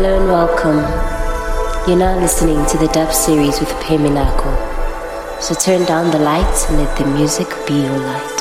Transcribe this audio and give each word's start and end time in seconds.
Hello 0.00 0.16
and 0.16 0.28
welcome. 0.28 0.78
You're 1.88 1.98
now 1.98 2.16
listening 2.20 2.64
to 2.66 2.78
the 2.78 2.86
dub 2.92 3.12
series 3.12 3.58
with 3.58 3.68
Phehh 3.82 3.98
Minakho. 3.98 5.42
So 5.42 5.56
turn 5.56 5.84
down 5.86 6.12
the 6.12 6.20
lights 6.20 6.68
and 6.68 6.78
let 6.78 6.96
the 6.96 7.04
music 7.04 7.48
be 7.66 7.74
your 7.74 7.98
light. 7.98 8.34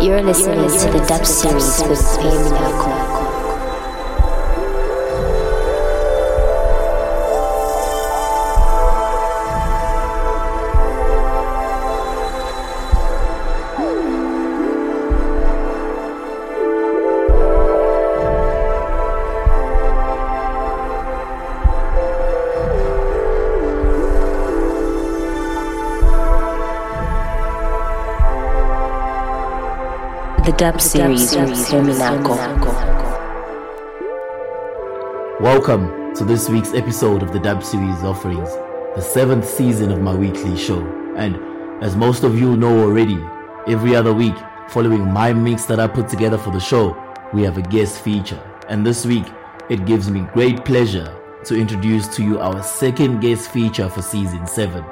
You're 0.00 0.22
listening, 0.22 0.60
You're 0.60 0.64
listening 0.64 0.92
to 0.92 0.98
the 0.98 1.04
dub 1.06 1.26
series 1.26 1.82
with 1.86 2.00
Phehh 2.16 2.40
Minakho. 2.40 3.15
Dub 30.56 30.80
series 30.80 31.36
with 31.36 31.50
Phehh 31.50 31.82
Minakho. 31.84 32.34
Welcome 35.38 36.14
to 36.14 36.24
this 36.24 36.48
week's 36.48 36.72
episode 36.72 37.22
of 37.22 37.34
the 37.34 37.38
dub 37.38 37.62
series 37.62 38.02
offerings, 38.02 38.48
the 38.94 39.02
seventh 39.02 39.46
season 39.46 39.92
of 39.92 40.00
my 40.00 40.14
weekly 40.14 40.56
show. 40.56 40.80
And 41.14 41.36
as 41.84 41.94
most 41.94 42.24
of 42.24 42.40
you 42.40 42.56
know 42.56 42.84
already, 42.84 43.22
every 43.70 43.94
other 43.94 44.14
week, 44.14 44.34
following 44.68 45.04
my 45.12 45.34
mix 45.34 45.66
that 45.66 45.78
I 45.78 45.86
put 45.86 46.08
together 46.08 46.38
for 46.38 46.52
the 46.52 46.58
show, 46.58 46.96
we 47.34 47.42
have 47.42 47.58
a 47.58 47.62
guest 47.62 48.00
feature. 48.00 48.40
And 48.70 48.86
this 48.86 49.04
week, 49.04 49.26
it 49.68 49.84
gives 49.84 50.10
me 50.10 50.26
great 50.32 50.64
pleasure 50.64 51.14
to 51.44 51.54
introduce 51.54 52.08
to 52.16 52.22
you 52.22 52.40
our 52.40 52.62
second 52.62 53.20
guest 53.20 53.50
feature 53.50 53.90
for 53.90 54.00
season 54.00 54.46
7, 54.46 54.82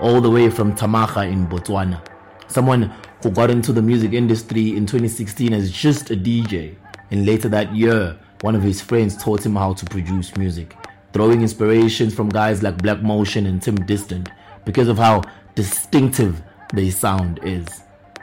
all 0.00 0.20
the 0.20 0.30
way 0.30 0.50
from 0.50 0.74
Thamaga 0.74 1.30
in 1.30 1.46
Botswana. 1.46 2.04
Someone 2.48 2.92
who 3.22 3.30
got 3.30 3.50
into 3.50 3.72
the 3.72 3.82
music 3.82 4.12
industry 4.12 4.76
in 4.76 4.84
2016 4.84 5.52
as 5.52 5.70
just 5.70 6.10
a 6.10 6.16
DJ. 6.16 6.74
And 7.10 7.24
later 7.24 7.48
that 7.50 7.74
year, 7.74 8.18
one 8.40 8.56
of 8.56 8.62
his 8.62 8.80
friends 8.80 9.16
taught 9.16 9.46
him 9.46 9.54
how 9.54 9.74
to 9.74 9.84
produce 9.86 10.36
music, 10.36 10.76
throwing 11.12 11.42
inspirations 11.42 12.14
from 12.14 12.28
guys 12.28 12.62
like 12.62 12.82
Black 12.82 13.02
Motion 13.02 13.46
and 13.46 13.62
Tim 13.62 13.76
Distant 13.86 14.28
because 14.64 14.88
of 14.88 14.98
how 14.98 15.22
distinctive 15.54 16.42
their 16.72 16.90
sound 16.90 17.38
is. 17.44 17.66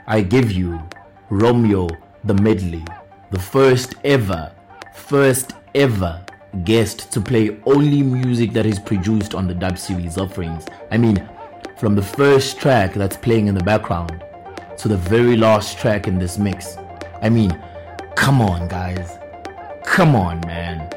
I 0.06 0.20
give 0.20 0.52
you 0.52 0.82
Romeo 1.30 1.88
Tha 2.24 2.34
Medley, 2.34 2.84
the 3.30 3.38
first 3.38 3.94
ever, 4.04 4.52
first 4.94 5.52
ever 5.74 6.24
guest 6.64 7.12
to 7.12 7.20
play 7.20 7.58
only 7.64 8.02
music 8.02 8.52
that 8.52 8.66
is 8.66 8.78
produced 8.78 9.34
on 9.34 9.46
the 9.46 9.54
dub 9.54 9.78
series 9.78 10.18
offerings. 10.18 10.66
I 10.90 10.98
mean, 10.98 11.26
from 11.78 11.94
the 11.94 12.02
first 12.02 12.58
track 12.58 12.92
that's 12.92 13.16
playing 13.16 13.46
in 13.46 13.54
the 13.54 13.64
background 13.64 14.22
to 14.80 14.88
the 14.88 14.96
very 14.96 15.36
last 15.36 15.76
track 15.78 16.08
in 16.08 16.18
this 16.18 16.38
mix. 16.38 16.78
I 17.20 17.28
mean, 17.28 17.50
come 18.16 18.40
on, 18.40 18.66
guys. 18.66 19.18
Come 19.84 20.16
on, 20.16 20.40
man. 20.46 20.88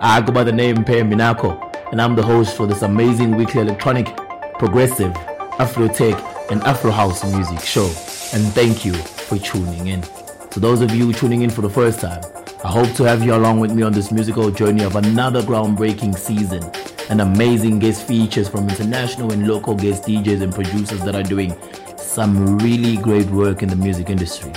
I 0.00 0.20
go 0.20 0.32
by 0.32 0.44
the 0.44 0.52
name 0.52 0.84
Phehh 0.84 1.02
Minakho, 1.02 1.90
and 1.90 2.02
I'm 2.02 2.14
the 2.14 2.22
host 2.22 2.56
for 2.58 2.66
this 2.66 2.82
amazing 2.82 3.36
weekly 3.36 3.62
electronic, 3.62 4.14
progressive, 4.58 5.16
Afro 5.58 5.88
tech, 5.88 6.22
and 6.50 6.62
Afro 6.64 6.90
house 6.90 7.24
music 7.32 7.60
show. 7.60 7.86
And 8.34 8.44
thank 8.52 8.84
you 8.84 8.92
for 8.92 9.38
tuning 9.38 9.86
in. 9.86 10.02
To 10.50 10.60
those 10.60 10.82
of 10.82 10.94
you 10.94 11.14
tuning 11.14 11.40
in 11.40 11.48
for 11.48 11.62
the 11.62 11.70
first 11.70 12.00
time, 12.00 12.22
I 12.64 12.68
hope 12.68 12.92
to 12.96 13.04
have 13.04 13.24
you 13.24 13.34
along 13.34 13.60
with 13.60 13.72
me 13.72 13.82
on 13.82 13.92
this 13.92 14.12
musical 14.12 14.50
journey 14.50 14.84
of 14.84 14.96
another 14.96 15.40
groundbreaking 15.40 16.18
season 16.18 16.70
and 17.10 17.20
amazing 17.20 17.78
guest 17.78 18.06
features 18.06 18.48
from 18.48 18.68
international 18.68 19.32
and 19.32 19.46
local 19.46 19.74
guest 19.74 20.04
DJs 20.04 20.42
and 20.42 20.54
producers 20.54 21.00
that 21.00 21.14
are 21.14 21.22
doing 21.22 21.54
some 21.96 22.58
really 22.58 22.96
great 22.96 23.26
work 23.30 23.62
in 23.62 23.68
the 23.68 23.76
music 23.76 24.10
industry. 24.10 24.52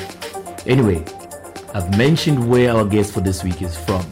Anyway, 0.65 1.03
I've 1.73 1.97
mentioned 1.97 2.49
where 2.49 2.71
our 2.71 2.85
guest 2.85 3.13
for 3.13 3.21
this 3.21 3.43
week 3.43 3.61
is 3.61 3.77
from. 3.77 4.05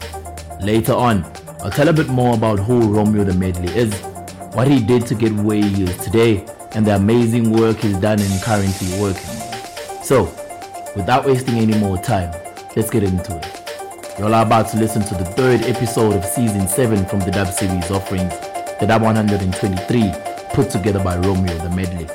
Later 0.60 0.92
on, 0.92 1.24
I'll 1.60 1.70
tell 1.70 1.88
a 1.88 1.92
bit 1.92 2.08
more 2.08 2.34
about 2.34 2.58
who 2.58 2.92
Romeo 2.94 3.24
Tha 3.24 3.34
Medley 3.34 3.74
is, 3.74 3.94
what 4.52 4.68
he 4.68 4.80
did 4.84 5.06
to 5.06 5.14
get 5.14 5.32
where 5.32 5.62
he 5.62 5.84
is 5.84 5.96
today, 5.98 6.46
and 6.72 6.86
the 6.86 6.94
amazing 6.94 7.52
work 7.52 7.78
he's 7.78 7.96
done 7.98 8.20
and 8.20 8.42
currently 8.42 9.00
working. 9.00 9.34
So, 10.02 10.24
without 10.94 11.24
wasting 11.24 11.54
any 11.54 11.78
more 11.78 11.96
time, 11.98 12.32
let's 12.76 12.90
get 12.90 13.02
into 13.02 13.36
it. 13.36 13.63
You're 14.16 14.28
about 14.28 14.68
to 14.68 14.76
listen 14.76 15.02
to 15.02 15.14
the 15.14 15.24
third 15.24 15.62
episode 15.62 16.14
of 16.14 16.24
season 16.24 16.68
7 16.68 17.04
from 17.06 17.18
the 17.18 17.32
Dub 17.32 17.48
series 17.48 17.90
offerings, 17.90 18.32
the 18.78 18.86
Dub 18.86 19.02
123, 19.02 20.12
put 20.52 20.70
together 20.70 21.02
by 21.02 21.16
Romeo 21.16 21.58
Tha 21.58 21.70
Medley. 21.70 22.06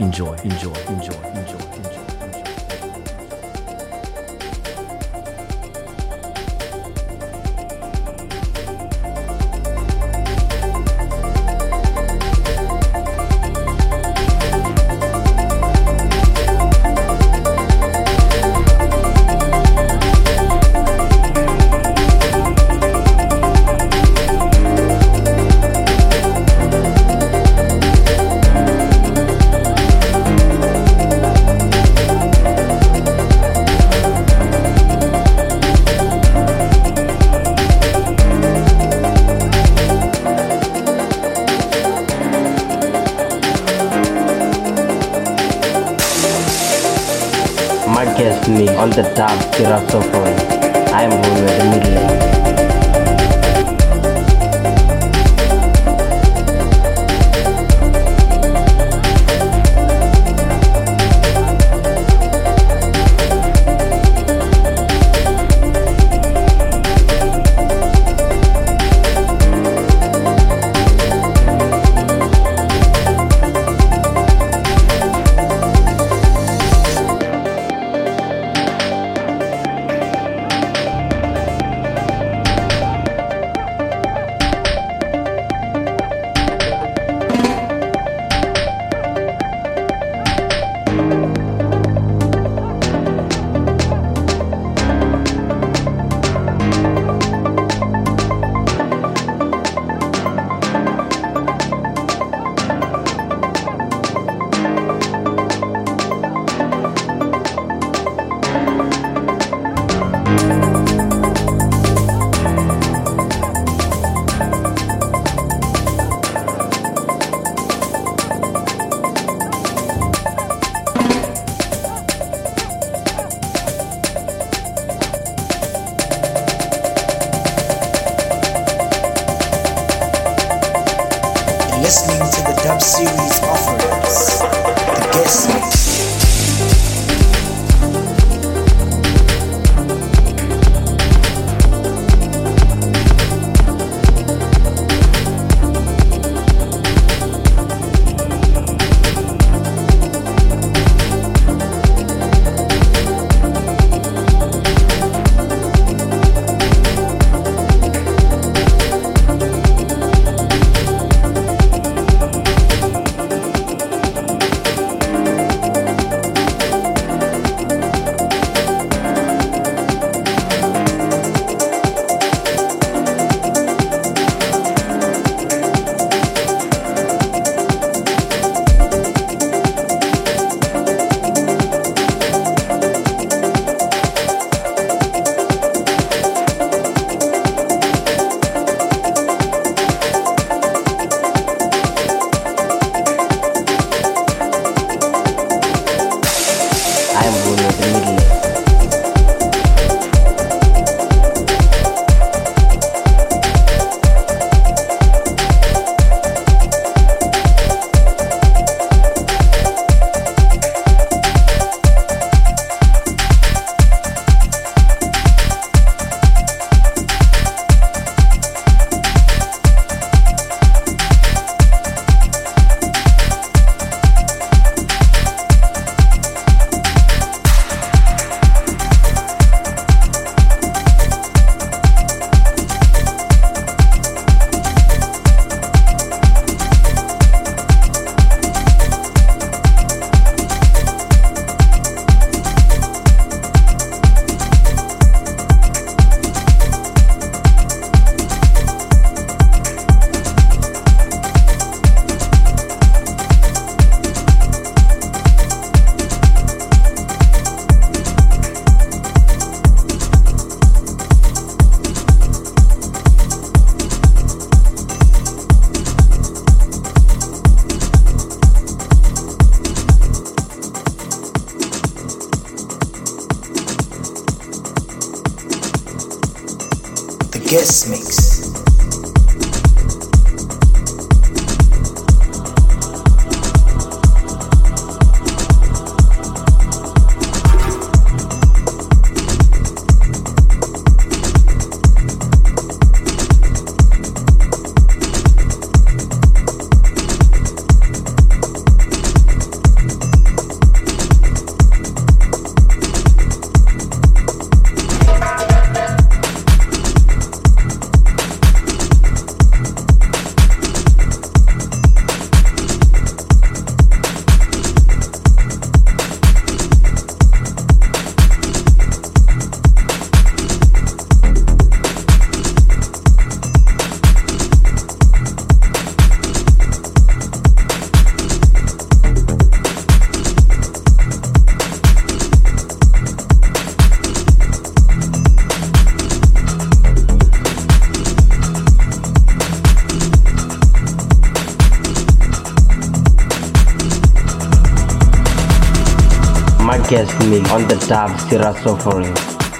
Enjoy, 0.00 0.34
enjoy, 0.38 0.74
enjoy, 0.88 1.22
enjoy. 1.38 1.75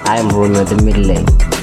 I 0.05 0.19
am 0.19 0.27
Romeo 0.29 0.65
the 0.65 0.83
Middle 0.83 1.03
Lane. 1.03 1.56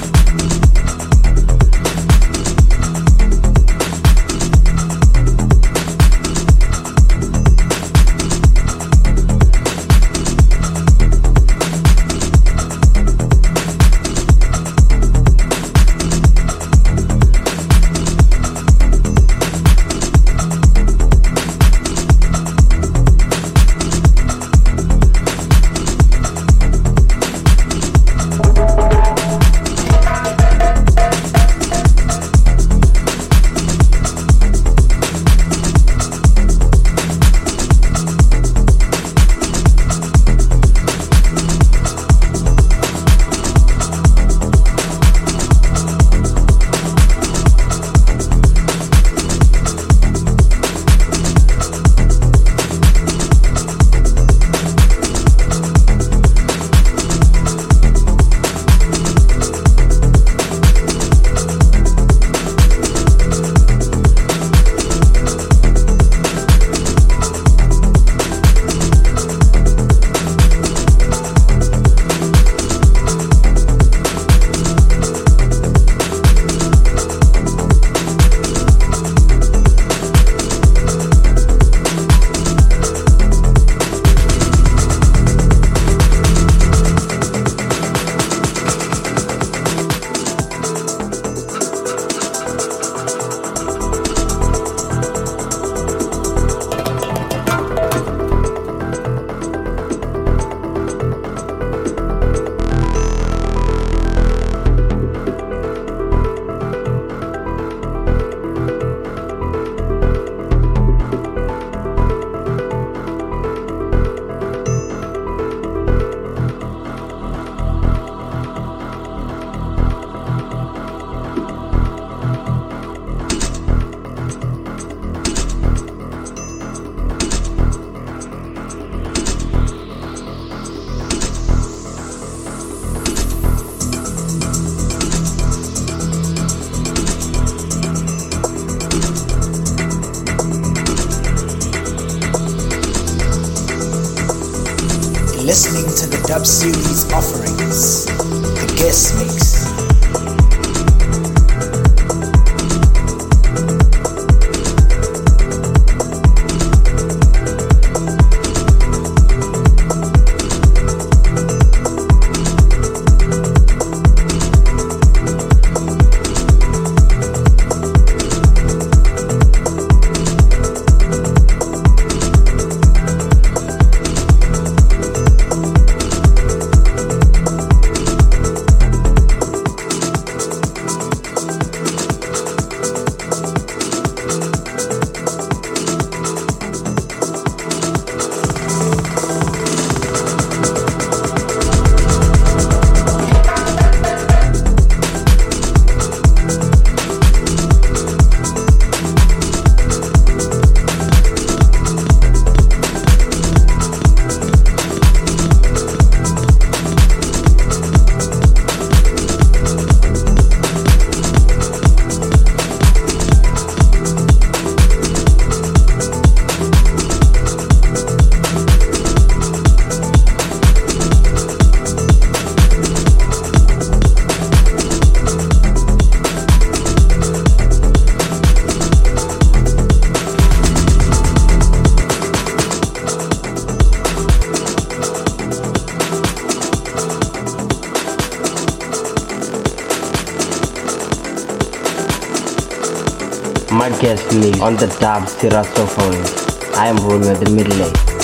On 244.65 244.75
the 244.77 244.87
dub 244.99 245.25
Tirasophone. 245.39 246.75
I 246.75 246.87
am 246.87 246.97
Romeo 246.97 247.35
Tha 247.35 247.51
Medley 247.51 248.14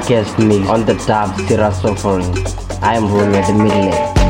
guest 0.00 0.38
mix 0.38 0.68
on 0.68 0.84
the 0.84 0.94
dub 1.06 1.36
Sirius 1.46 1.80
Suffering. 1.82 2.24
I 2.82 2.96
am 2.96 3.04
at 3.34 3.46
the 3.46 3.54
middle 3.54 4.21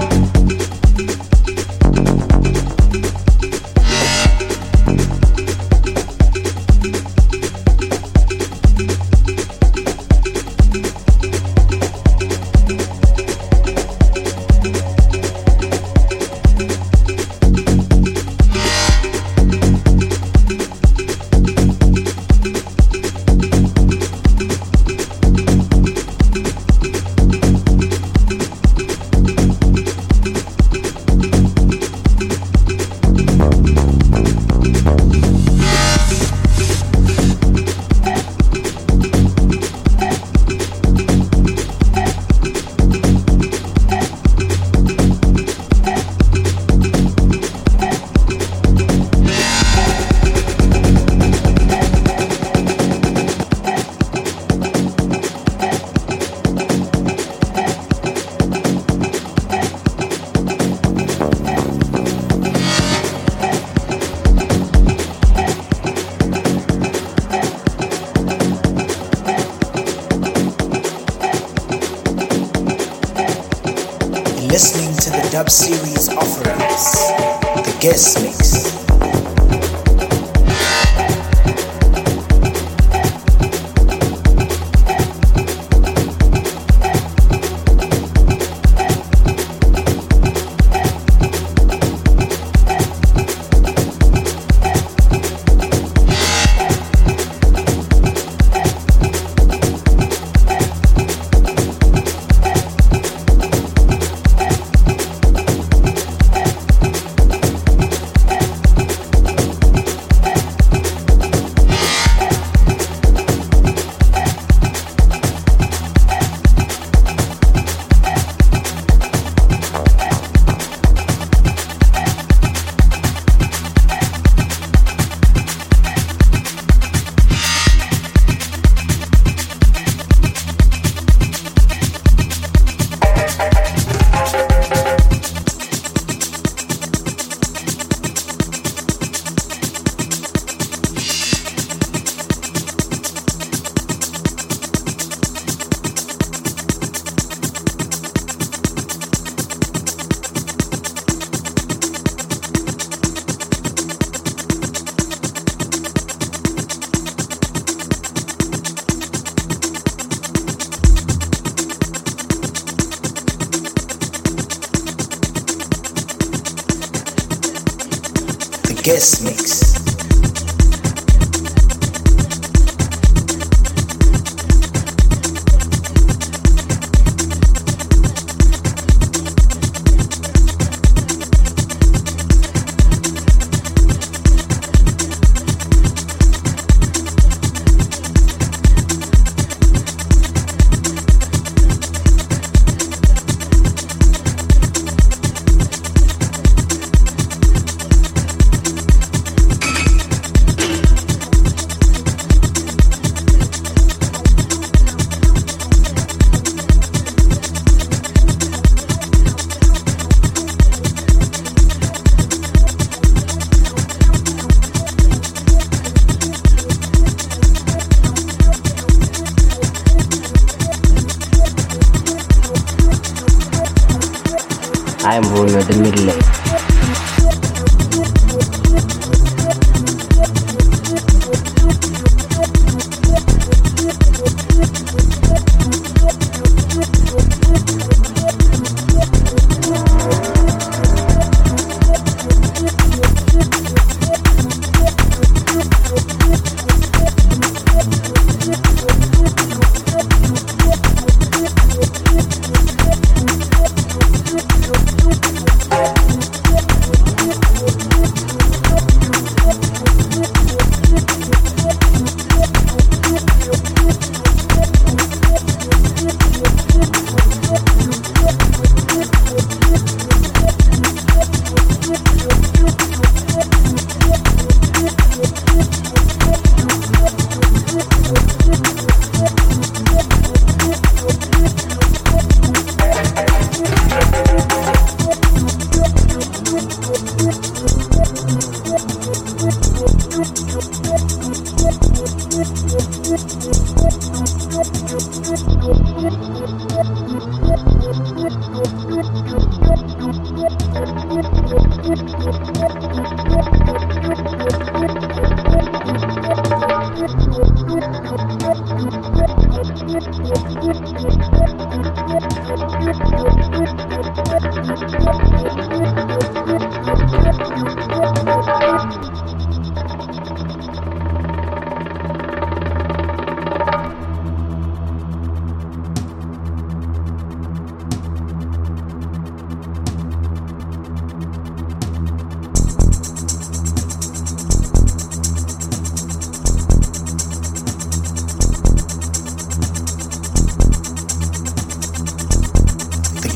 I 225.05 225.17
am 225.17 225.25
Romeo 225.35 225.61
Tha 225.63 225.75
Medley. 225.83 226.52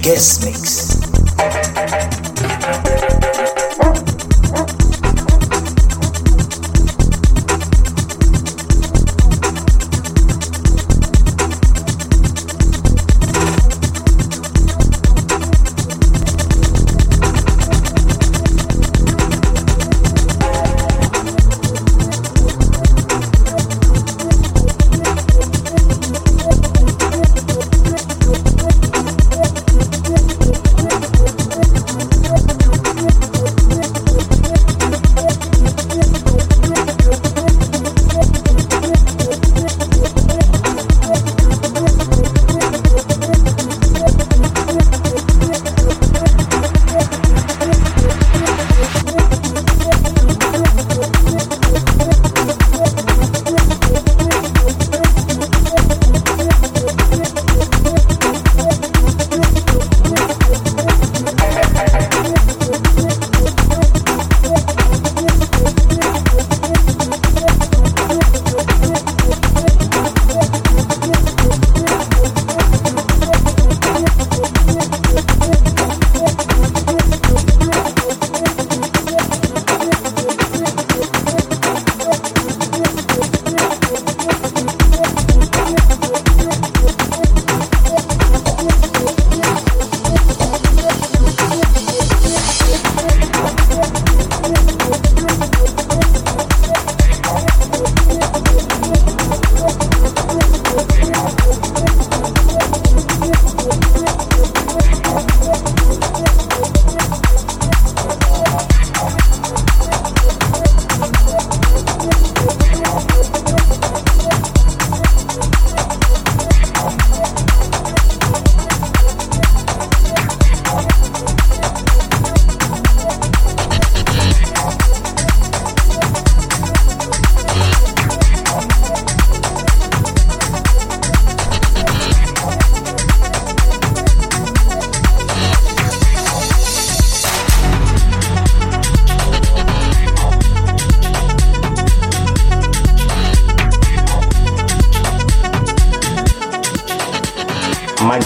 Guest 0.06 0.44
mix. 0.46 0.95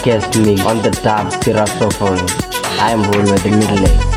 Guest 0.03 0.39
mix 0.39 0.63
on 0.65 0.79
the 0.79 0.91
dub 1.03 1.31
Sira 1.45 1.67
Suffering. 1.67 2.27
I 2.81 2.93
am 2.93 3.03
Rule 3.03 3.31
with 3.31 3.43
the 3.43 3.51
Middle 3.51 3.87
Age. 3.87 4.10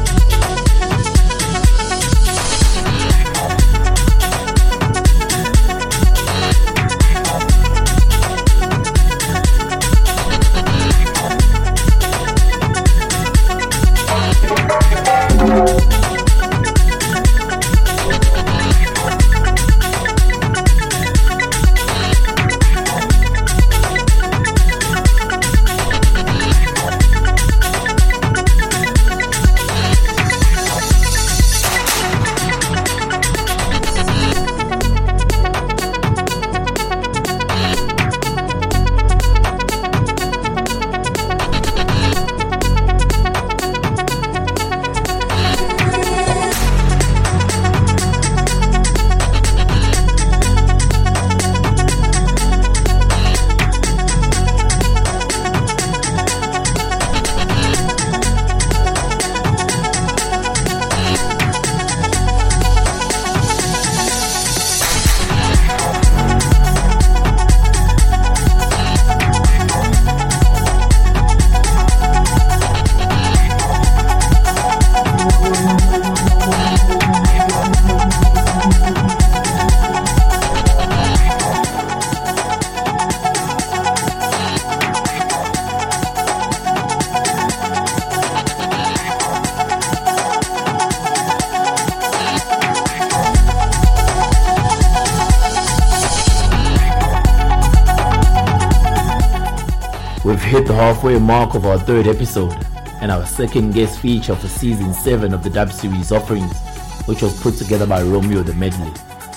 Halfway 100.83 101.17
mark 101.17 101.55
of 101.55 101.65
our 101.65 101.79
third 101.79 102.07
episode 102.07 102.53
and 102.99 103.09
our 103.09 103.25
second 103.25 103.73
guest 103.73 103.99
feature 103.99 104.35
for 104.35 104.49
season 104.49 104.93
7 104.93 105.33
of 105.33 105.41
the 105.41 105.49
Dub 105.49 105.71
Series 105.71 106.11
offerings, 106.11 106.59
which 107.05 107.21
was 107.21 107.41
put 107.41 107.55
together 107.55 107.87
by 107.87 108.01
Romeo 108.01 108.43
Tha 108.43 108.53
Medley. 108.55 108.91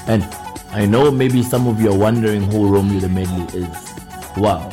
And 0.09 0.25
I 0.73 0.87
know 0.87 1.09
maybe 1.13 1.45
some 1.45 1.69
of 1.69 1.81
you 1.81 1.93
are 1.93 1.97
wondering 1.97 2.43
who 2.51 2.67
Romeo 2.67 2.99
Tha 2.99 3.09
Medley 3.09 3.61
is. 3.61 3.95
Wow. 4.37 4.69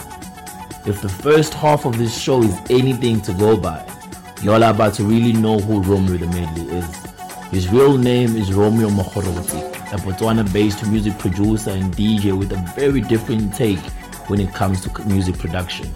If 0.88 1.00
the 1.04 1.10
first 1.10 1.54
half 1.54 1.86
of 1.86 2.00
this 2.00 2.20
show 2.20 2.42
is 2.42 2.58
anything 2.72 3.22
to 3.22 3.34
go 3.34 3.56
by, 3.56 3.86
y'all 4.42 4.64
are 4.64 4.72
about 4.72 4.96
to 4.96 5.04
really 5.04 5.34
know 5.34 5.60
who 5.60 5.80
Romeo 5.84 6.18
Tha 6.18 6.26
Medley 6.26 6.76
is. 6.76 6.96
His 7.52 7.70
real 7.70 8.00
name 8.00 8.36
is 8.36 8.52
Romeo 8.52 8.90
Mokhoroti, 8.90 9.62
a 9.94 9.98
Botswana-based 9.98 10.88
music 10.88 11.20
producer 11.20 11.70
and 11.70 11.96
DJ 11.96 12.36
with 12.36 12.52
a 12.52 12.74
very 12.76 13.02
different 13.02 13.54
take 13.54 13.78
when 14.28 14.40
it 14.40 14.52
comes 14.56 14.82
to 14.82 15.06
music 15.06 15.38
production. 15.38 15.88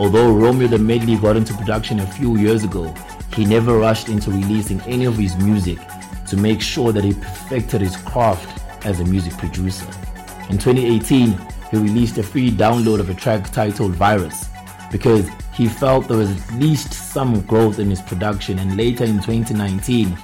Although 0.00 0.32
Romeo 0.32 0.66
Tha 0.66 0.78
Medley 0.78 1.16
got 1.16 1.36
into 1.36 1.52
production 1.52 2.00
a 2.00 2.06
few 2.06 2.38
years 2.38 2.64
ago, 2.64 2.94
he 3.34 3.44
never 3.44 3.76
rushed 3.76 4.08
into 4.08 4.30
releasing 4.30 4.80
any 4.86 5.04
of 5.04 5.18
his 5.18 5.36
music 5.36 5.78
to 6.28 6.38
make 6.38 6.62
sure 6.62 6.90
that 6.90 7.04
he 7.04 7.12
perfected 7.12 7.82
his 7.82 7.98
craft 7.98 8.48
as 8.86 9.00
a 9.00 9.04
music 9.04 9.34
producer. 9.36 9.84
In 10.48 10.56
2018, 10.56 11.38
he 11.70 11.76
released 11.76 12.16
a 12.16 12.22
free 12.22 12.50
download 12.50 12.98
of 12.98 13.10
a 13.10 13.14
track 13.14 13.52
titled 13.52 13.92
Virus 13.92 14.48
because 14.90 15.28
he 15.52 15.68
felt 15.68 16.08
there 16.08 16.16
was 16.16 16.30
at 16.30 16.54
least 16.54 16.94
some 16.94 17.42
growth 17.42 17.78
in 17.78 17.90
his 17.90 18.00
production, 18.00 18.58
and 18.58 18.78
later 18.78 19.04
in 19.04 19.16
2019, 19.16 20.16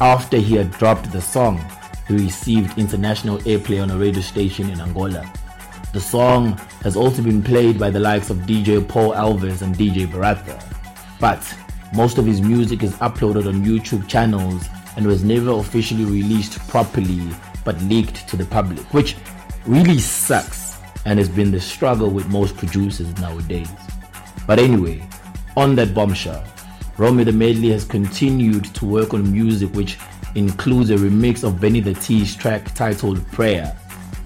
after 0.00 0.36
he 0.36 0.56
had 0.56 0.72
dropped 0.72 1.12
the 1.12 1.22
song, 1.22 1.64
he 2.08 2.14
received 2.14 2.76
international 2.76 3.38
airplay 3.38 3.80
on 3.80 3.92
a 3.92 3.96
radio 3.96 4.20
station 4.20 4.68
in 4.68 4.80
Angola. 4.80 5.32
The 5.92 6.00
song 6.00 6.56
has 6.82 6.96
also 6.96 7.22
been 7.22 7.42
played 7.42 7.78
by 7.78 7.90
the 7.90 8.00
likes 8.00 8.30
of 8.30 8.38
DJ 8.38 8.86
Paul 8.88 9.12
Alves 9.12 9.60
and 9.60 9.74
DJ 9.74 10.06
Baratha. 10.06 10.58
But 11.20 11.42
most 11.94 12.16
of 12.16 12.24
his 12.24 12.40
music 12.40 12.82
is 12.82 12.94
uploaded 12.94 13.46
on 13.46 13.62
YouTube 13.62 14.08
channels 14.08 14.66
and 14.96 15.06
was 15.06 15.22
never 15.22 15.50
officially 15.50 16.06
released 16.06 16.58
properly 16.66 17.28
but 17.62 17.78
leaked 17.82 18.26
to 18.28 18.36
the 18.36 18.46
public, 18.46 18.80
which 18.94 19.16
really 19.66 19.98
sucks 19.98 20.78
and 21.04 21.18
has 21.18 21.28
been 21.28 21.50
the 21.50 21.60
struggle 21.60 22.08
with 22.08 22.26
most 22.28 22.56
producers 22.56 23.14
nowadays. 23.18 23.70
But 24.46 24.58
anyway, 24.58 25.06
on 25.58 25.74
that 25.74 25.92
bombshell, 25.92 26.42
Romeo 26.96 27.26
Tha 27.26 27.32
Medley 27.32 27.68
has 27.68 27.84
continued 27.84 28.64
to 28.76 28.86
work 28.86 29.12
on 29.12 29.30
music 29.30 29.74
which 29.74 29.98
includes 30.36 30.88
a 30.88 30.96
remix 30.96 31.44
of 31.44 31.60
Benny 31.60 31.80
the 31.80 31.92
T's 31.92 32.34
track 32.34 32.74
titled 32.74 33.26
Prayer, 33.30 33.76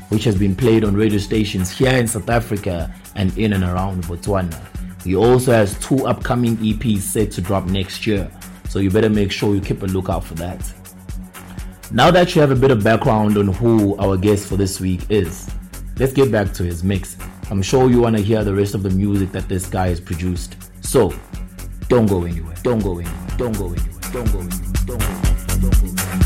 which 0.09 0.25
has 0.25 0.37
been 0.37 0.55
played 0.55 0.85
on 0.85 0.95
radio 0.95 1.19
stations 1.19 1.71
here 1.71 1.97
in 1.97 2.07
South 2.07 2.29
Africa 2.31 2.93
and 3.15 3.37
in 3.39 3.53
and 3.53 3.65
around 3.65 4.05
Botswana. 4.05 4.61
He 5.03 5.15
also 5.15 5.53
has 5.53 5.79
two 5.79 6.07
upcoming 6.07 6.57
EPs 6.57 7.01
set 7.01 7.31
to 7.33 7.41
drop 7.41 7.67
next 7.67 8.07
year, 8.07 8.31
so 8.69 8.79
you 8.79 8.91
better 8.91 9.11
make 9.11 9.31
sure 9.31 9.55
you 9.55 9.61
keep 9.61 9.83
a 9.83 9.87
lookout 9.87 10.25
for 10.25 10.35
that. 10.35 10.61
Now 11.93 12.11
that 12.11 12.35
you 12.35 12.41
have 12.41 12.51
a 12.51 12.57
bit 12.57 12.73
of 12.73 12.83
background 12.83 13.39
on 13.39 13.49
who 13.49 13.97
our 13.99 14.17
guest 14.17 14.49
for 14.49 14.57
this 14.57 14.81
week 14.81 15.09
is, 15.09 15.49
let's 15.99 16.13
get 16.13 16.33
back 16.33 16.53
to 16.55 16.65
his 16.65 16.83
mix. 16.83 17.17
I'm 17.51 17.63
sure 17.63 17.89
you 17.89 18.01
want 18.01 18.17
to 18.17 18.23
hear 18.23 18.43
the 18.43 18.55
rest 18.55 18.75
of 18.75 18.83
the 18.83 18.91
music 18.91 19.31
that 19.31 19.49
this 19.49 19.69
guy 19.69 19.89
has 19.89 20.01
produced. 20.01 20.57
So, 20.81 21.15
don't 21.89 22.07
go 22.07 22.25
anywhere. 22.25 22.57
Don't 22.65 22.83
go 22.83 22.99
anywhere. 22.99 23.37
Don't 23.37 23.57
go 23.57 23.67
anywhere. 23.67 24.01
Don't 24.13 24.33
go 24.33 24.41
anywhere. 24.41 24.73
Don't 24.85 24.99
go 24.99 25.07
anywhere. 25.07 25.47
Don't 25.47 25.81
go 25.81 25.87
anywhere. 25.87 26.26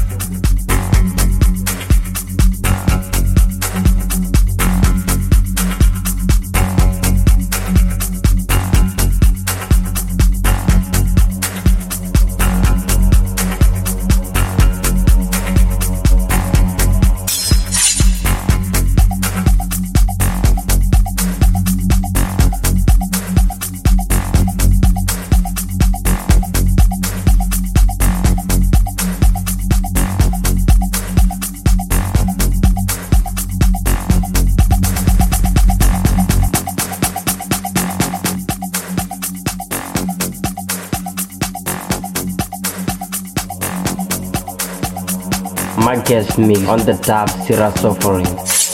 Guest 46.11 46.38
mix 46.38 46.66
on 46.66 46.80
the 46.80 46.94
dub 46.94 47.30
Series 47.46 47.84
offering. 47.84 48.26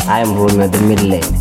I 0.08 0.20
am 0.20 0.34
Romeo 0.34 0.68
Tha 0.68 0.80
Medley 0.88 1.35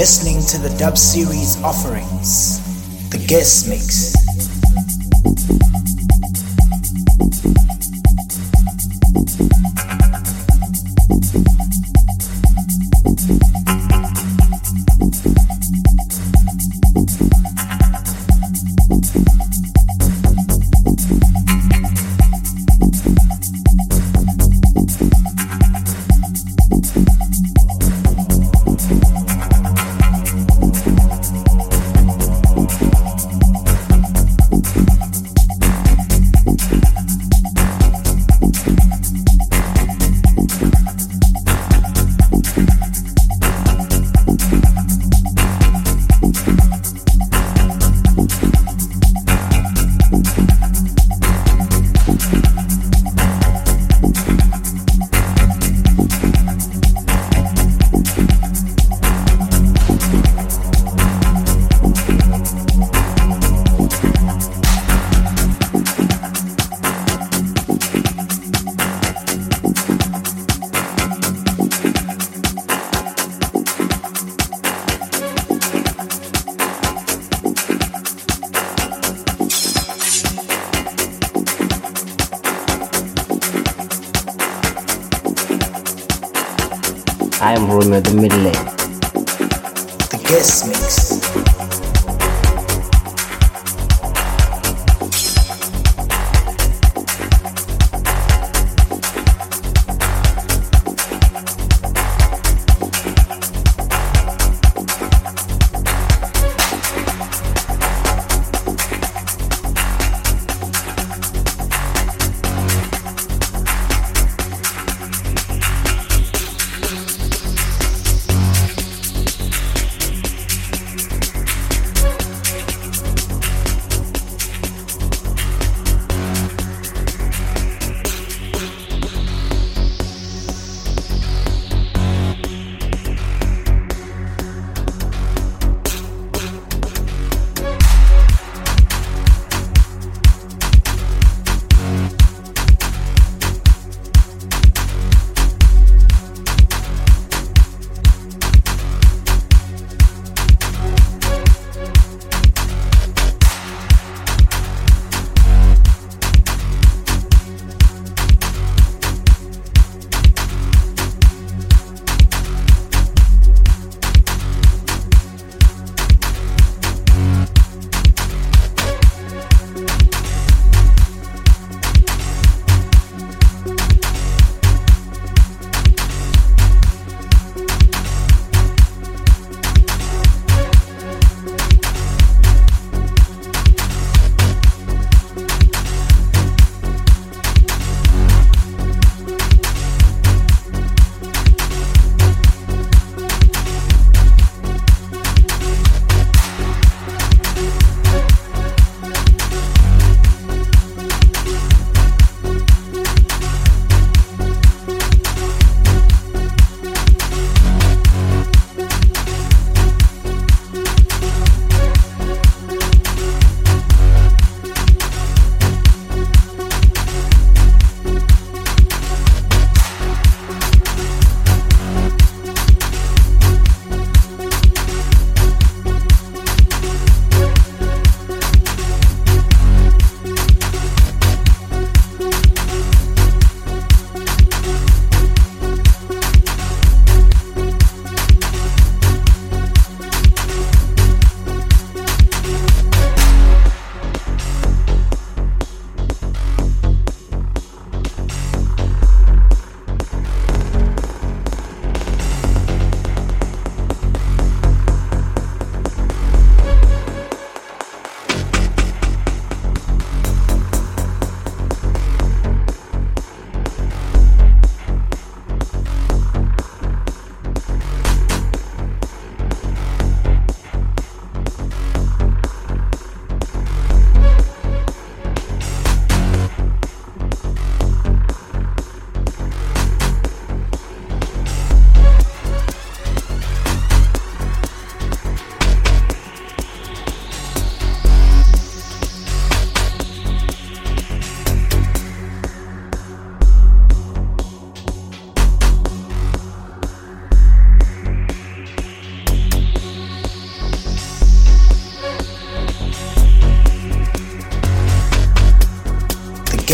listening 0.00 0.40
to 0.40 0.56
the 0.56 0.74
dub 0.78 0.96
series 0.96 1.62
offerings, 1.62 2.58
the 3.10 3.18
guest 3.26 3.68
mix. 3.68 4.29
Romeo 87.90 88.00
the 88.02 88.14
Middle 88.14 88.38
Lane. 88.38 88.79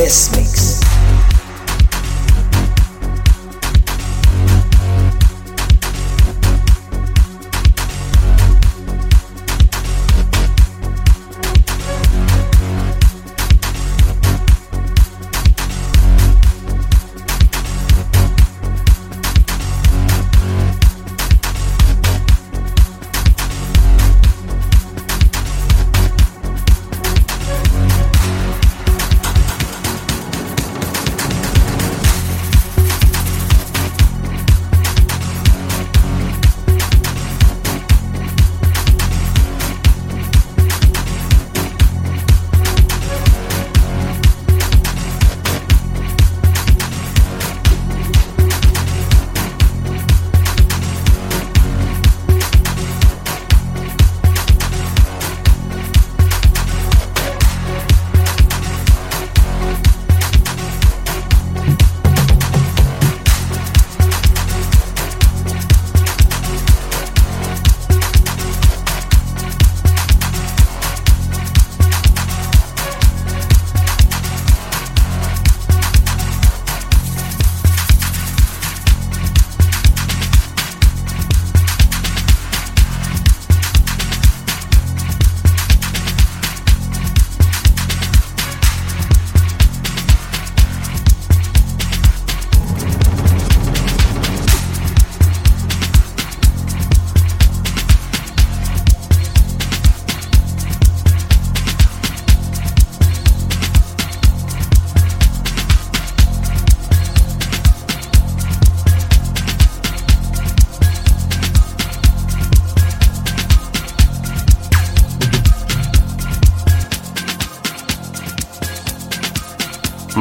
Guest 0.07 0.36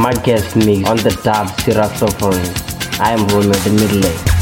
my 0.06 0.14
guest 0.22 0.56
mix 0.56 0.88
on 0.88 0.98
the 0.98 1.20
dub 1.24 1.48
Series 1.62 2.04
Offering. 2.04 2.46
I 3.02 3.14
am 3.14 3.28
Romeo 3.30 3.54
the 3.54 3.72
Middle 3.72 4.06
Age. 4.06 4.35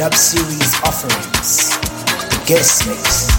Dub 0.00 0.14
series 0.14 0.74
offerings. 0.82 1.68
The 2.30 2.42
guest 2.46 2.86
mix. 2.88 3.29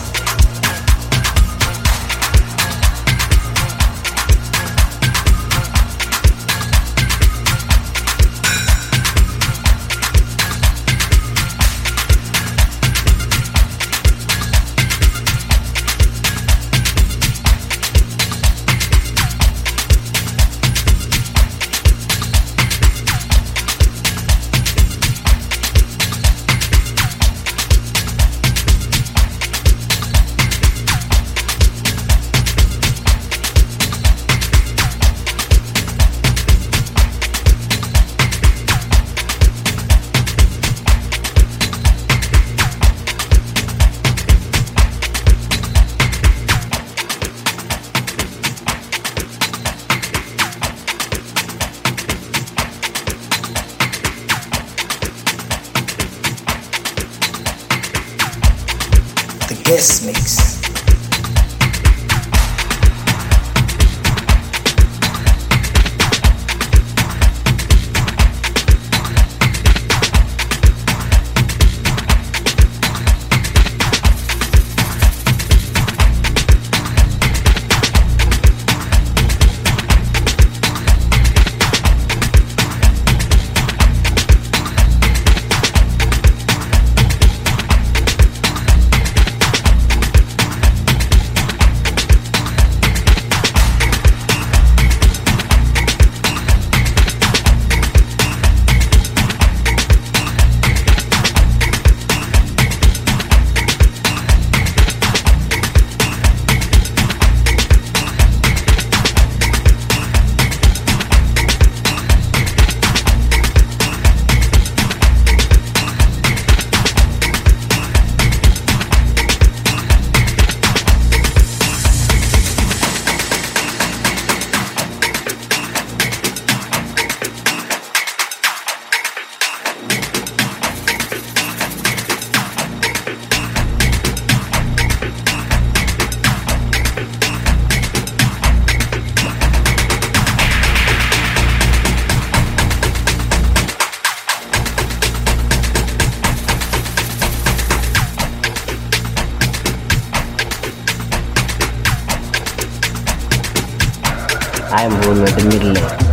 I 154.74 154.84
am 154.86 154.93
Romeo 155.01 155.26
Tha 155.26 155.43
Medley. 155.49 156.11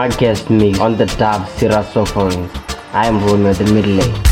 My 0.00 0.08
guest 0.08 0.48
mix 0.48 0.78
on 0.78 0.96
the 0.96 1.04
Dub 1.04 1.46
Series 1.46 1.94
Offerings. 1.94 2.50
I 2.94 3.06
am 3.06 3.22
Romeo 3.22 3.52
the 3.52 3.70
Middle 3.70 4.00
Age. 4.00 4.29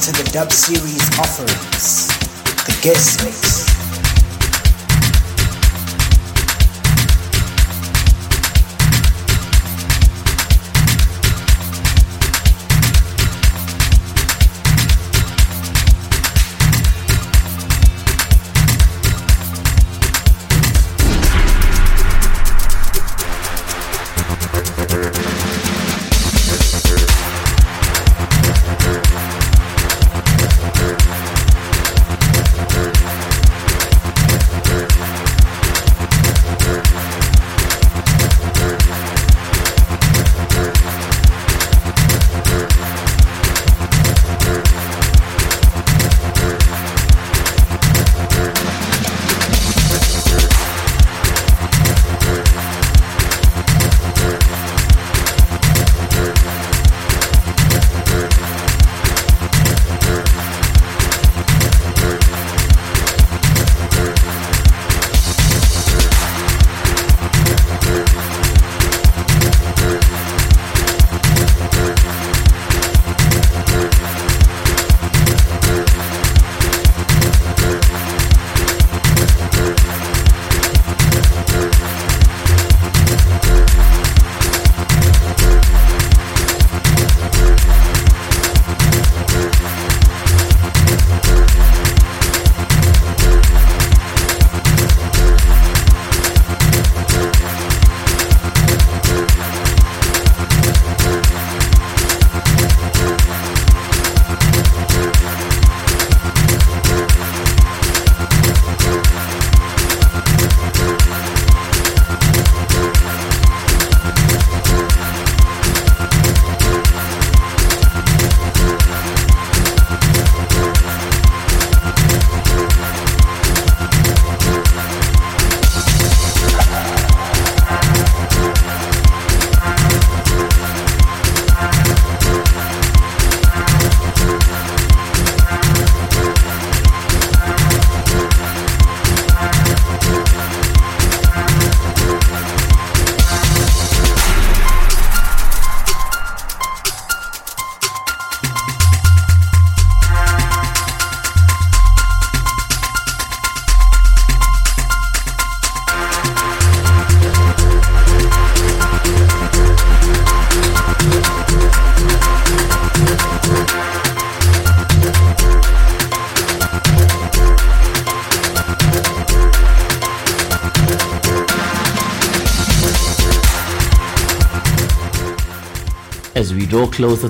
To 0.00 0.12
the 0.12 0.30
dub 0.32 0.50
series 0.50 1.02
offerings, 1.18 2.06
the 2.64 2.78
guest 2.80 3.22
mix. 3.22 3.59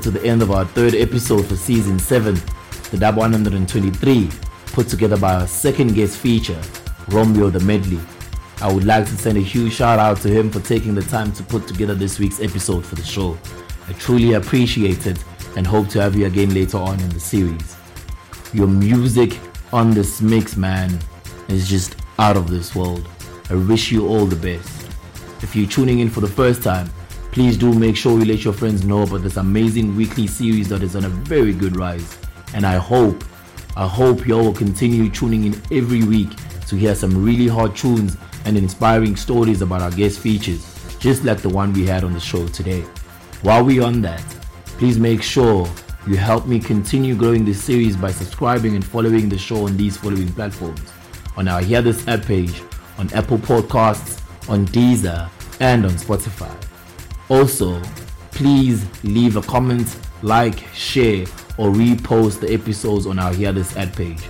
To 0.03 0.11
the 0.11 0.25
end 0.25 0.41
of 0.41 0.51
our 0.51 0.65
third 0.65 0.95
episode 0.95 1.45
for 1.45 1.57
season 1.57 1.99
7, 1.99 2.35
the 2.91 2.97
Dub 2.97 3.17
123, 3.17 4.31
put 4.73 4.89
together 4.89 5.19
by 5.19 5.35
our 5.35 5.47
second 5.47 5.95
guest 5.95 6.17
feature, 6.17 6.59
Romeo 7.09 7.51
Tha 7.51 7.61
Medley, 7.61 8.01
I 8.63 8.73
would 8.73 8.85
like 8.85 9.05
to 9.05 9.11
send 9.11 9.37
a 9.37 9.43
huge 9.43 9.75
shout 9.75 9.99
out 9.99 10.17
to 10.23 10.29
him 10.29 10.51
for 10.51 10.61
taking 10.61 10.95
the 10.95 11.03
time 11.03 11.33
to 11.33 11.43
put 11.43 11.69
together 11.69 11.95
this 11.95 12.19
week's 12.19 12.41
episode 12.41 12.87
for 12.87 12.95
the 12.95 13.03
show. 13.03 13.37
I 13.89 13.93
truly 13.93 14.33
appreciate 14.33 15.07
it 15.07 15.23
and 15.55 15.67
hope 15.67 15.89
to 15.91 16.01
have 16.01 16.17
you 16.17 16.25
again 16.25 16.55
later 16.55 16.79
on 16.79 16.99
in 16.99 17.11
the 17.11 17.21
series. 17.21 17.77
Your 18.55 18.69
music 18.69 19.39
on 19.71 19.91
this 19.91 20.23
mix, 20.23 20.57
man, 20.57 20.99
is 21.49 21.69
just 21.69 21.97
out 22.19 22.39
of 22.39 22.49
this 22.49 22.75
world. 22.75 23.07
I 23.51 23.55
wish 23.55 23.93
you 23.93 24.09
all 24.09 24.25
the 24.25 24.37
best. 24.37 24.89
If 25.43 25.55
you're 25.55 25.69
tuning 25.69 25.99
in 25.99 26.09
for 26.09 26.21
the 26.21 26.27
first 26.27 26.63
time, 26.63 26.91
please 27.33 27.57
do 27.57 27.73
make 27.73 27.97
sure 27.97 28.19
you 28.19 28.25
let 28.25 28.45
your 28.45 28.53
friends 28.53 28.85
know 28.85 29.03
about 29.03 29.23
this 29.23 29.37
amazing 29.37 29.97
weekly 29.97 30.27
series 30.27 30.69
that 30.69 30.83
is 30.83 30.97
on 30.97 31.05
a 31.05 31.09
very 31.09 31.53
good 31.53 31.77
rise. 31.77 32.19
And 32.55 32.67
I 32.67 32.77
hope, 32.77 33.25
I 33.77 33.87
hope 33.87 34.27
y'all 34.27 34.45
will 34.45 34.53
continue 34.53 35.09
tuning 35.11 35.45
in 35.45 35.55
every 35.71 36.03
week 36.03 36.31
to 36.67 36.77
hear 36.77 36.95
some 36.95 37.25
really 37.25 37.47
hot 37.47 37.77
tunes 37.77 38.17
and 38.45 38.57
inspiring 38.57 39.17
stories 39.17 39.63
about 39.63 39.83
our 39.83 39.91
guest 39.91 40.21
features. 40.21 40.67
just 41.01 41.25
like 41.25 41.39
the 41.39 41.49
one 41.49 41.73
we 41.73 41.87
had 41.87 42.05
on 42.05 42.13
the 42.13 42.21
show 42.21 42.47
today. 42.49 42.83
While 43.43 43.65
we're 43.65 43.83
on 43.83 44.03
that, 44.03 44.21
please 44.77 44.99
make 44.99 45.23
sure 45.23 45.67
you 46.07 46.17
help 46.17 46.47
me 46.47 46.61
continue 46.61 47.15
growing 47.15 47.45
this 47.45 47.63
series 47.63 47.97
by 47.97 48.13
subscribing 48.13 48.75
and 48.75 48.85
following 48.85 49.29
the 49.29 49.39
show 49.39 49.67
on 49.67 49.77
these 49.77 49.97
following 49.97 50.31
platforms 50.33 50.93
on 51.37 51.49
our 51.49 51.61
Hear 51.63 51.81
This 51.81 52.07
app 52.07 52.23
page, 52.25 52.63
on 52.99 53.11
Apple 53.15 53.39
Podcasts, 53.39 54.21
on 54.51 54.67
Deezer, 54.67 55.31
and 55.61 55.87
on 55.87 55.93
Spotify. 55.93 56.70
Also, 57.31 57.81
please 58.33 58.85
leave 59.05 59.37
a 59.37 59.43
comment, 59.43 59.97
like, 60.23 60.59
share, 60.75 61.23
or 61.59 61.71
repost 61.71 62.41
the 62.41 62.53
episodes 62.53 63.07
on 63.07 63.21
our 63.21 63.33
Hear 63.33 63.53
This 63.53 63.77
ad 63.77 63.95
page. 63.95 64.21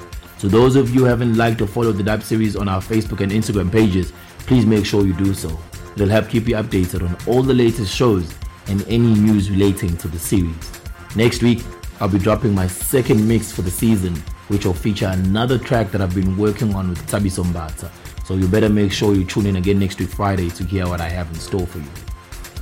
To 0.40 0.48
those 0.48 0.76
of 0.76 0.90
you 0.90 1.00
who 1.00 1.04
haven't 1.06 1.34
liked 1.36 1.62
or 1.62 1.66
followed 1.66 1.96
the 1.96 2.02
Dub 2.02 2.22
series 2.22 2.56
on 2.56 2.68
our 2.68 2.82
Facebook 2.82 3.20
and 3.20 3.32
Instagram 3.32 3.72
pages, 3.72 4.12
please 4.40 4.66
make 4.66 4.84
sure 4.84 5.06
you 5.06 5.14
do 5.14 5.32
so. 5.32 5.58
It'll 5.94 6.08
help 6.08 6.28
keep 6.28 6.46
you 6.46 6.56
updated 6.56 7.02
on 7.02 7.16
all 7.26 7.42
the 7.42 7.54
latest 7.54 7.94
shows 7.94 8.34
and 8.66 8.86
any 8.86 9.14
news 9.14 9.50
relating 9.50 9.96
to 9.96 10.08
the 10.08 10.18
series. 10.18 10.70
Next 11.16 11.42
week, 11.42 11.62
I'll 12.00 12.08
be 12.08 12.18
dropping 12.18 12.54
my 12.54 12.66
second 12.66 13.26
mix 13.26 13.50
for 13.50 13.62
the 13.62 13.70
season, 13.70 14.14
which 14.48 14.66
will 14.66 14.74
feature 14.74 15.08
another 15.08 15.58
track 15.58 15.90
that 15.92 16.02
I've 16.02 16.14
been 16.14 16.36
working 16.36 16.74
on 16.74 16.90
with 16.90 17.06
Tabi 17.06 17.30
Sombata. 17.30 17.90
So 18.26 18.34
you 18.34 18.46
better 18.46 18.68
make 18.68 18.92
sure 18.92 19.14
you 19.14 19.24
tune 19.24 19.46
in 19.46 19.56
again 19.56 19.78
next 19.78 19.98
week 19.98 20.10
Friday 20.10 20.50
to 20.50 20.64
hear 20.64 20.86
what 20.86 21.00
I 21.00 21.08
have 21.08 21.28
in 21.28 21.36
store 21.36 21.66
for 21.66 21.78
you. 21.78 22.09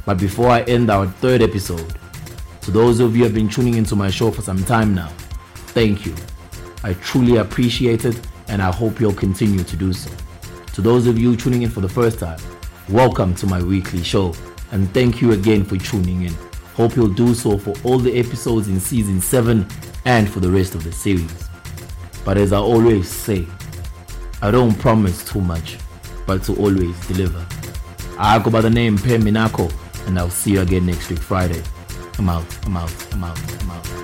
But 0.09 0.17
before 0.17 0.49
I 0.49 0.63
end 0.63 0.89
our 0.89 1.07
third 1.07 1.43
episode, 1.43 1.95
to 2.63 2.71
those 2.71 2.99
of 2.99 3.15
you 3.15 3.19
who 3.19 3.25
have 3.25 3.35
been 3.35 3.47
tuning 3.47 3.75
into 3.75 3.95
my 3.95 4.09
show 4.09 4.31
for 4.31 4.41
some 4.41 4.65
time 4.65 4.95
now, 4.95 5.09
thank 5.77 6.07
you. 6.07 6.15
I 6.83 6.95
truly 6.95 7.37
appreciate 7.37 8.07
it 8.07 8.19
and 8.49 8.63
I 8.63 8.73
hope 8.73 9.01
you'll 9.01 9.13
continue 9.13 9.63
to 9.63 9.77
do 9.77 9.93
so. 9.93 10.11
To 10.73 10.81
those 10.81 11.07
of 11.07 11.19
you 11.19 11.37
tuning 11.37 11.61
in 11.61 11.69
for 11.69 11.83
the 11.83 11.91
first 11.91 12.21
time, 12.21 12.39
welcome 12.89 13.35
to 13.35 13.47
my 13.47 13.63
weekly 13.63 14.03
show 14.03 14.35
and 14.73 14.91
thank 14.95 15.21
you 15.21 15.33
again 15.33 15.63
for 15.63 15.77
tuning 15.77 16.23
in. 16.23 16.33
Hope 16.75 16.97
you'll 16.97 17.09
do 17.09 17.35
so 17.35 17.59
for 17.59 17.75
all 17.85 17.99
the 17.99 18.19
episodes 18.19 18.69
in 18.69 18.81
season 18.81 19.21
7 19.21 19.67
and 20.07 20.31
for 20.31 20.41
the 20.41 20.51
rest 20.51 20.75
of 20.75 20.85
the 20.85 20.93
series. 20.93 21.51
But 22.25 22.39
as 22.39 22.55
I 22.55 22.59
always 22.61 23.11
say, 23.11 23.47
I 24.41 24.51
don't 24.51 24.73
promise 24.79 25.23
too 25.23 25.43
much, 25.43 25.77
but 26.27 26.45
to 26.45 26.57
always 26.57 26.99
deliver. 27.07 27.45
I 28.19 28.39
go 28.39 28.51
by 28.51 28.63
the 28.63 28.71
name 28.71 28.97
Phehh 28.97 29.21
Minakho, 29.21 29.71
and 30.09 30.19
I'll 30.19 30.31
see 30.31 30.53
you 30.53 30.63
again 30.63 30.87
next 30.87 31.11
week 31.11 31.21
Friday. 31.21 31.63
I'm 32.19 32.29
out, 32.29 32.45
I'm 32.67 32.77
out, 32.77 33.13
I'm 33.13 33.23
out. 33.23 33.63
I'm 33.63 33.71
out. 33.71 33.98